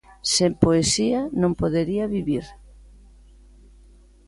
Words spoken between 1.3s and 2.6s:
non podería vivir.